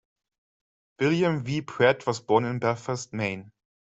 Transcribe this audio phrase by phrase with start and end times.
[0.99, 1.61] William V.
[1.61, 3.51] Pratt was born in Belfast, Maine.